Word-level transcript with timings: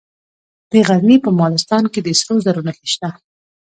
د 0.71 0.73
غزني 0.87 1.17
په 1.25 1.29
مالستان 1.39 1.83
کې 1.93 1.99
د 2.03 2.09
سرو 2.19 2.35
زرو 2.45 2.61
نښې 2.67 2.87
شته. 2.93 3.09